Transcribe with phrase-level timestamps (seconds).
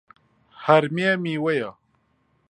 [0.65, 1.69] هەرمێ میوەیە.